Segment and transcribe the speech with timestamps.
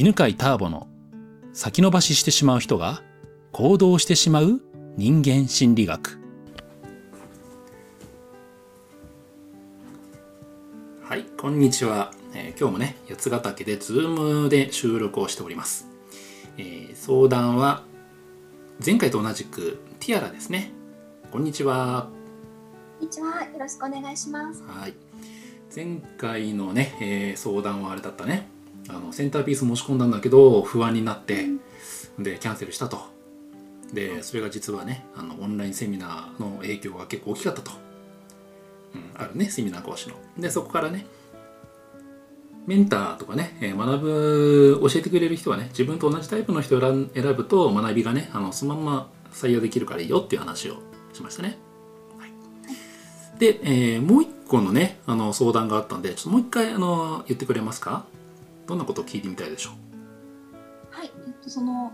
[0.00, 0.86] 犬飼ターボの
[1.52, 3.02] 先延ばししてしまう人が
[3.50, 4.60] 行動してしまう
[4.96, 6.20] 人間心理学。
[11.02, 15.88] はいこんにちは、えー今日もね八ヶ岳でズームで収録をしております、
[16.58, 17.82] えー相談は
[18.86, 20.70] 前回と同じくティアラですね。
[21.32, 22.06] こんにちは。
[23.00, 23.42] こんにちは。
[23.42, 24.62] よろしくお願いします。
[24.62, 24.94] はい。
[25.74, 28.56] 前回のね、えー相談はあれだったね
[28.88, 31.46] あのセンターピース申し込んだんだけど不安になって、
[32.18, 32.98] でキャンセルしたと。
[33.92, 37.70] でそれが実はねあのオンラインセミナーの影響が結構大きかったと、
[38.94, 40.14] うん、あるねセミナー講師の。
[40.38, 41.06] でそこからね
[42.66, 50.82] メンターとかね、えー学ぶ教えてくれる人はね自分と同じタイプの人を選ぶと学びがねあのそのまんま採用できるからいいよっていう話を
[51.14, 51.56] しましたね。
[53.38, 58.04] で、えーもう一個のねあの相談があったんでちょっともう一回あの言ってくれますか？
[58.68, 59.70] どんなことを聞いてみたいでしょ
[60.90, 61.10] はい。
[61.26, 61.90] えっと、その、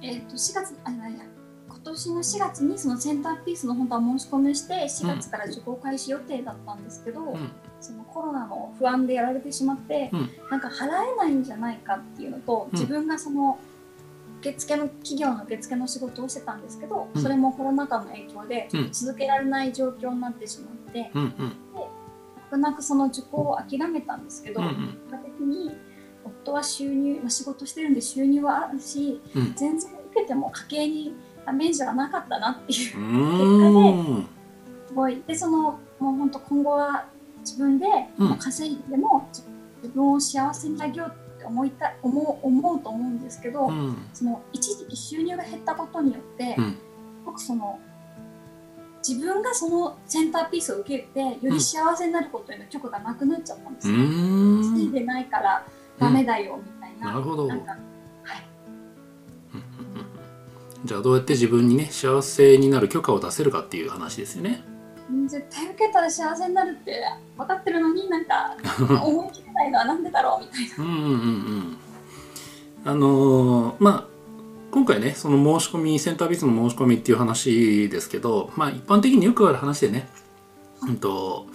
[0.00, 1.24] えっと、4月、あ、いやいや、
[1.68, 7.50] 今年の4月にそのセンターピースの本当は申し込みして、4月から受講開始予定だったんですけど、う、うん。
[7.78, 10.30] そのコロナの不安でやられてしまって、うん。
[10.50, 12.78] なんか払えないんじゃないかっていうのと、うん。
[12.78, 13.58] 自分がその、
[14.40, 17.22] 受付の企業の受付の仕事をしてたんですけど、うん。
[17.22, 18.92] それもコロナ禍の影響でうん。
[18.92, 21.52] 続けられない状況になってしまって、うんうん。
[21.71, 21.71] 泣
[22.52, 24.74] く泣くその受講を諦めたんですけど、うんうん。
[24.74, 25.76] 結果的に
[26.24, 29.54] 夫は収入、まあ、仕事してるんで収入はあるし、うん。
[29.54, 31.14] 全然受けても家計に
[31.46, 32.98] ダメージはなかったなっていう。
[32.98, 34.26] うーん。
[34.86, 35.22] すごい。
[35.26, 37.06] でそのもう本当今後は
[37.40, 37.86] 自分で
[38.38, 39.50] 稼いでも自
[39.82, 43.96] 自分を幸せにあげようって思いた思う思うと思うんですけど、うん。
[44.12, 46.78] その一時期収入が減ったことによって、うん。
[47.24, 47.80] 僕その
[49.06, 53.98] 自分がそのセンターピースを受けてより幸せになることへの許可がなくなっちゃったんですうよ。
[53.98, 55.66] ー稼いんでないから
[55.98, 57.08] ダメだよみたいな。
[57.12, 57.48] なるほど。
[57.48, 57.58] はい。
[60.84, 64.62] じゃあどうやって自分にね幸せになる許可を出せるかっていう話ですよね。
[65.10, 65.28] うん。
[65.28, 67.02] 絶対受けたら幸せになるって
[67.36, 68.56] 分かってるのになんか
[69.04, 70.84] 思い切れないのはなんでだろうみたいな。
[70.84, 71.76] うんうんうんうん。
[72.84, 74.11] あのーまあ
[74.72, 80.08] 今回ねその申し込みセンタービスの申し込みっていう話ですけどまあ一般的によくある話でね、
[80.80, 81.46] うんと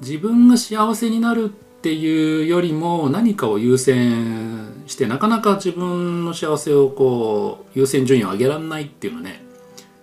[0.00, 9.42] 自分が幸せになるっていうよりも何かを優先してなかなか自分の幸せをこう優先順位を上げられないっていうのはね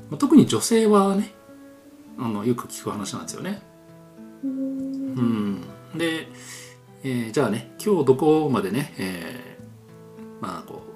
[0.10, 1.34] まあ特に女性はね
[2.18, 3.62] あのよく聞く話なんですよね。
[4.44, 5.62] うーん
[5.94, 6.28] うん、で、
[7.04, 9.53] えーじゃあね今日どこまでね、えー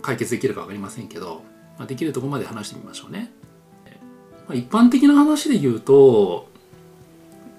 [0.08, 1.42] 解決できるか分かりませんけど、
[1.78, 3.30] まあ、できるとこまで話してみましょうね。
[4.48, 6.48] まあ、一般的な話で言うと、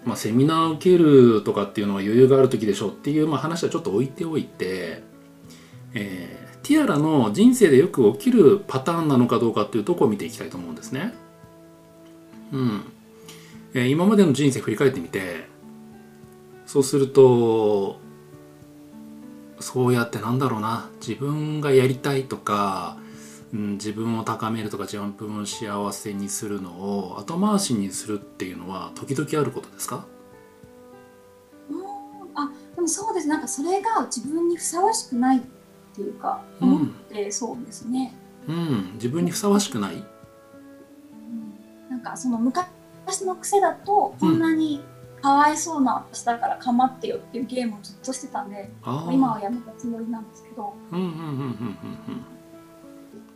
[0.07, 5.03] まあ、セミナーを受けるとかっていうのは余裕がある時でしょうっていう、まあ、話はちょっと置いておいて、
[5.93, 11.15] えーティアラの人生でよく起きるパターンなのかどうかっていうとこを見ていきたいと思うんですね。
[12.53, 12.83] うん
[13.73, 15.47] えー今までの人生振り返ってみて
[16.67, 18.01] そうすると
[19.61, 20.89] そうやってなんだろうな。
[21.01, 22.97] 自分がやりたいとか、
[23.53, 30.05] うん、自分を高めるとか自分を幸せにするのを後回しにするっていうのは時々あることですか？
[31.71, 31.81] うーん。
[32.35, 33.29] あでもそうです。
[33.29, 35.41] なんかそれが自分にふさわしくないっ
[35.95, 36.69] ていうかうん。
[36.75, 38.15] 思ってそうですね。
[38.47, 38.93] うん。
[38.95, 39.95] 自分にふさわしくない？
[39.95, 40.05] うん。
[41.91, 42.69] なんかその昔
[43.23, 44.83] の癖だとこんなに
[45.21, 48.71] かわいそうな私だから構ってよっていうゲームをずっとしてたんで、
[49.11, 50.75] 今はやめたつもりなんですけど。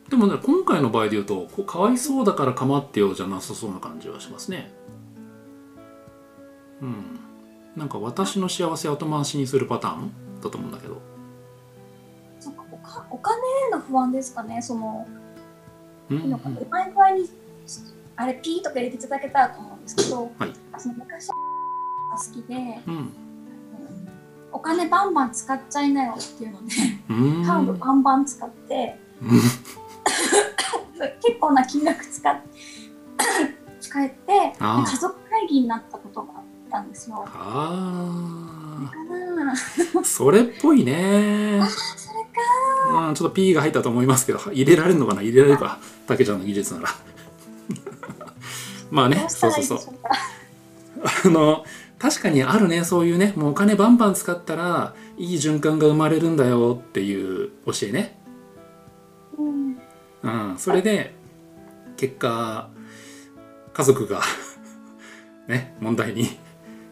[0.08, 4.70] でもね今回の場合で言うとこうかわいそうだから構ってよじゃなさそうな感じはしますね。
[6.82, 7.18] うん。
[7.76, 10.12] なんか私の幸せを後回しにするパターン
[10.42, 11.00] だと思うんだけど。
[12.40, 13.38] そっかおかお金
[13.68, 14.60] への不安ですかね。
[14.60, 15.06] その
[16.10, 16.18] うん。
[16.18, 16.60] いいのかな。
[16.60, 17.28] うまい具合に
[18.16, 20.52] あれピーとか入れていただけたらと思うんですけど、はい。
[20.76, 21.28] その昔
[22.12, 22.54] が好きで
[22.86, 23.12] うん。
[24.52, 26.74] お金バンバン使っちゃいなよっていうので
[27.08, 27.44] うん。
[27.44, 29.40] カードバンバン使ってうん
[31.20, 32.36] 結構な金額使っ
[33.80, 37.24] 使えて家族会議になったことがあったんですよ。
[37.26, 38.82] あ
[40.04, 41.60] それっぽいね。
[41.96, 43.08] それか。
[43.08, 45.22] うんちょっと P が入ったと思いますけど入れられるのかな？
[45.22, 45.78] 入れられるか？
[46.06, 46.88] たけちゃんの技術なら。
[48.90, 49.80] まあねそうそうそう。
[51.24, 51.64] あの
[52.02, 53.32] 確かにあるねそういうね。
[53.36, 58.18] もうお金バンバン使ったらいい循環が生まれるんだよっていう教えね、
[59.38, 59.78] うん。
[60.50, 61.14] うん、それで
[61.96, 62.68] 結果
[63.72, 64.20] 家族が
[65.46, 66.26] ね問題に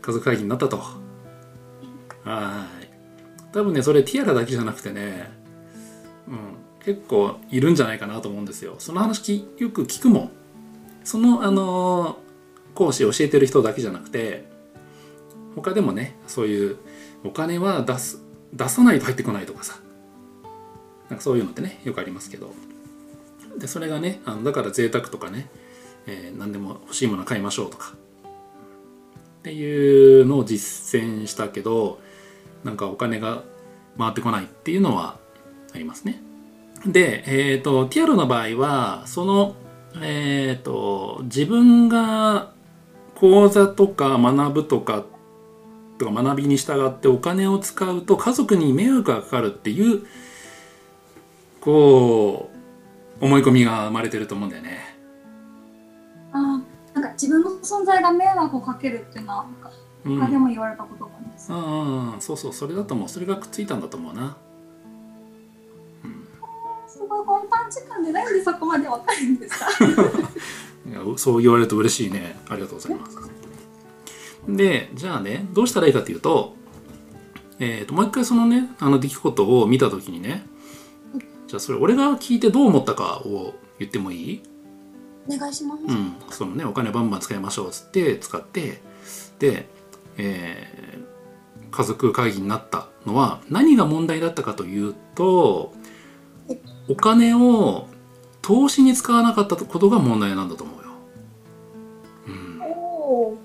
[0.00, 0.76] 家族会議になったと。
[0.76, 3.52] はい。
[3.52, 5.32] 多分ねそれティアラだけじゃなくてね、
[6.28, 6.36] うん、
[6.84, 8.76] 結構いるんじゃないかなと思うんですよ。
[8.78, 10.30] その話きよく聞くもん。
[11.02, 12.20] そのあの
[12.76, 14.49] 講師教えてる人だけじゃなくて
[15.54, 16.76] 他でもねそういう
[17.24, 19.76] お金は出す出さないと入ってこないとかさ。
[21.08, 22.52] なんかそういうのってねよくありますけど。
[23.58, 25.48] でそれがねあのだから贅沢とかね、
[26.06, 27.94] えー何でも欲しいもの買いましょうとか。
[29.40, 31.98] っていうのを実践したけど
[32.62, 33.42] なんかお金が
[33.98, 35.18] 回ってこないっていうのは
[35.74, 36.22] ありますね。
[36.86, 39.54] で、えっ、と、ティアロの場合は、その、
[40.00, 42.52] えっ、と、自分が
[43.16, 45.04] 講座とか学ぶとかっ、
[46.00, 50.06] とか学びに従ってお金を使うと家族に迷惑がかかるっていう、
[51.60, 52.50] こ
[53.20, 54.98] う、思い込みが生まれてると思うんだよね。
[56.32, 59.46] あーなんか自分の存在が迷惑をかけるっていうのは。
[60.02, 63.08] 他でも言われたことがあります、うんうん、そうそう、それだと思う。
[63.10, 64.34] それがくっついたんだと思うな。
[66.88, 69.66] すごいこの短時間でなんでそこまでわかるんですか？
[70.88, 73.39] いやそう言われると嬉しいねありがとうございます
[74.48, 76.54] でじゃあねどうしたらいいかというと,、
[77.58, 80.46] えー、ともう一回そのねあの出来事を見た時にね
[81.46, 84.42] じゃあそれ俺が聞いてどう思ったかを言ってもいい？
[85.28, 86.14] お願いします、うん。
[86.30, 88.80] そのねお金バンバン使いましょうっつって使って
[89.38, 89.68] で、
[90.16, 91.10] えー
[91.72, 95.72] 家族会議になったのは何が問題だったかというと
[96.88, 97.86] お金を
[98.42, 100.90] 投資に使わなかったことが問題なんだと思うよ。
[102.26, 103.38] うん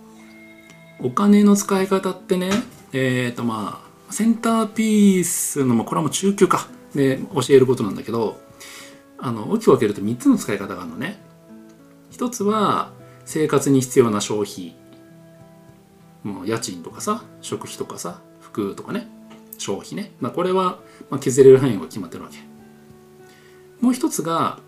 [1.00, 2.50] お金の使い方ってね
[2.94, 6.68] えっ、とまあセンターピースの、まあ、これはもう中級か。
[6.94, 8.40] で教えることなんだけど
[9.18, 11.22] あの大きく分けると3つの使い方があるのね。
[12.10, 12.92] 一つは
[13.26, 14.76] 生活に必要な消費。
[16.24, 19.08] もう家賃とかさ食費とかさ服とかね
[19.60, 20.80] 消費ね、まあ、これは、
[21.12, 22.38] まあ、削れる範囲が決まってるわけ。
[23.82, 24.60] もう一つが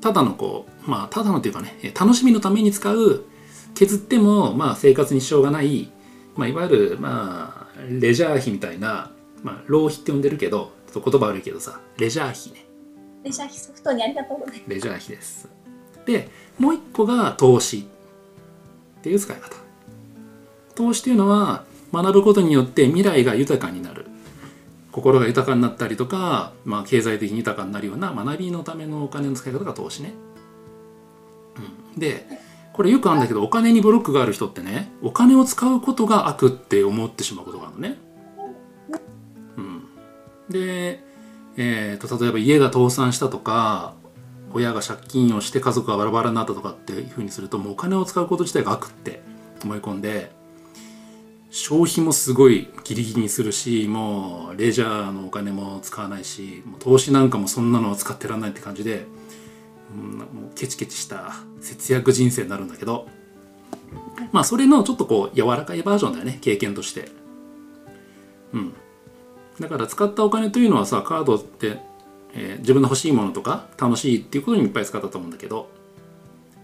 [0.00, 3.24] ただのこうまあただのというかね楽しみのために使う
[3.74, 5.90] 削ってもまあ生活に支障がない、
[6.36, 9.10] まあ、いわゆるまあレジャー費みたいな、
[9.42, 12.66] まあ、浪費って呼んでるけどちょっと言葉悪いけどさレジャー費ね。
[13.24, 15.48] レジャー費ソフトにありがとうございレジャー費です。
[16.06, 16.28] で
[16.58, 17.86] もう一個が投資
[18.98, 19.56] っていう使い方。
[20.74, 24.06] 投資というのは学ぶことによって未来が豊かになる。
[24.92, 30.12] 心が豊かになったりとか、まあ、経済的に豊かになるような学びのためのお金の使い方が投資ね、
[31.94, 32.26] うん、で
[32.72, 37.98] これよくあるんだけどお金にブロックがある人ってねお金を使うことが悪って思ってしまうことがあるのね、
[39.56, 39.84] うん、
[40.48, 41.02] で、
[41.56, 43.94] えー、と例えば家が倒産したとか
[44.54, 49.22] 親が借金をして家族がバラバラになったとかっていうふうにするともうお金を使うこと自体が悪って
[49.64, 50.30] 思い込んで
[51.50, 59.04] 消費もすごいギリギリにするしもうレジャーのお金も使わないしもう投資なんかもそんなのは使ってらんないって感じで、
[59.94, 63.06] うん、もうケチケチした節約人生になるんだけど
[64.32, 67.08] まあそれのちょっとこう柔らかいバージョンだよね経験として。
[68.52, 68.74] うん、
[69.58, 71.78] だから使ったお金というのはさカードって、
[72.34, 75.68] えー自分の欲しいものとか楽しいっていうことにいっぱい使ったと思うんだけど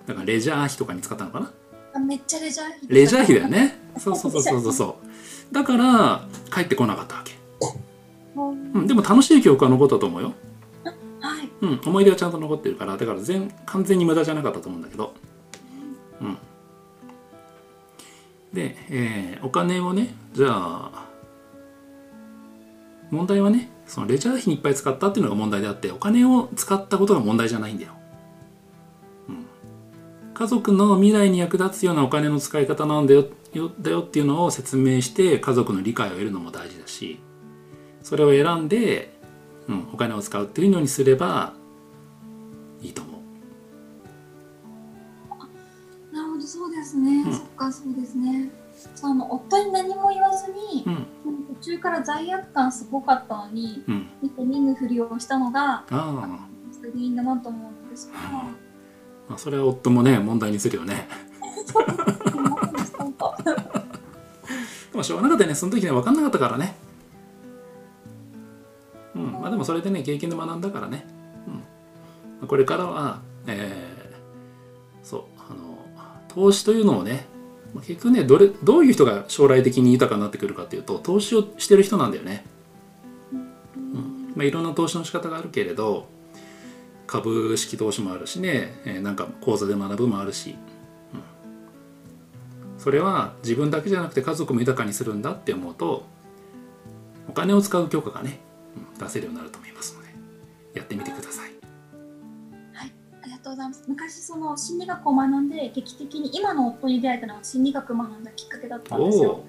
[0.07, 1.47] だからレジャー費とかに使ったのかな？
[1.47, 1.53] ま
[2.01, 2.81] すめっちゃレジャー費。
[2.89, 3.81] レジャー費だよね。
[3.99, 5.09] そうそうそうそうそう。
[5.55, 7.35] だから帰ってこなかったわけ、
[8.37, 8.73] うん。
[8.75, 10.48] うん、でも楽しい記憶は残ったと思うよ、はい
[11.61, 15.15] うん、思い出はちゃんと残ってるからだから全完全に無駄じゃなかったと思うんだけど。
[16.21, 16.39] うん。
[18.53, 21.07] で、えーお金をねじゃあ
[23.11, 27.93] 問題はねそのレジャー費にいっぱい使ったっていうのが問題であってお金を使ったことが問題じゃないんだよ、
[29.29, 29.47] うん、
[30.35, 37.21] 家族の未来に役立つようなお金の使い方なんだよよだよっていうのを説明して家族の理解を得るのも大事だし
[38.03, 39.18] それを選んで、
[39.69, 41.53] うん、お金を使うっていうのにすれば
[42.81, 43.21] いいと思う。
[46.15, 47.33] なるほどそうですね、うん。
[47.33, 48.51] そっかそうですね。
[48.95, 51.07] その夫に何も言わずに、うん。
[51.61, 54.07] 途中から罪悪感すごかったのにうん。
[54.23, 56.49] 見て見ぬふりをしたのがああ。
[56.81, 58.19] 原因だなと思うんですけど。
[58.23, 61.09] まあそれは夫もね問題にするよね。
[64.93, 65.55] でもしょうがなかったよね。
[65.55, 66.77] その時ね分かんなかったからね。
[66.83, 66.88] うん
[69.41, 71.07] まあでもそれでね経験で学んだからね、
[72.41, 73.99] うん、これからはえー
[75.03, 75.79] そうあの
[76.29, 77.25] 投資というのをね
[77.77, 82.45] 結局ねどれどういう人が将来的に豊かになってくるかっていうと投資をしてる人なんだよね、
[83.33, 84.33] うん。
[84.35, 86.07] まあ、いろんな投資の仕方があるけれど
[87.07, 90.57] 株式投資もあるしね、えーなんか講座で学ぶもあるし。
[91.15, 91.21] うん。
[92.79, 96.05] それは自分だけじゃなくて家族も豊かにするんだって思うと
[97.29, 98.41] お金を使う許可がね、
[98.99, 100.09] 出せるようになると思いますので
[100.75, 101.59] やってみてください
[103.23, 103.85] ありがとうございます。
[103.87, 109.41] 昔その心理学を学んで劇的に今の夫に出会えたのは心理学を学んだきっかけだったんですよ。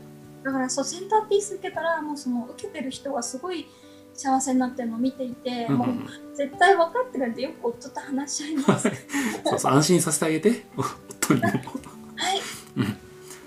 [0.44, 3.68] だからそうセンターピース受けたらもうその受けてる人がすごい
[4.13, 8.88] 幸せになってるのを見ていて、うんうもうん絶対分かってくれてよく夫と話し合います。
[8.88, 8.98] はい。
[9.46, 11.48] そうそう安心させてあげて夫にも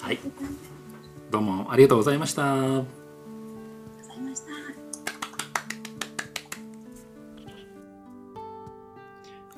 [0.01, 0.19] はい
[1.31, 3.02] どうもありがとうございました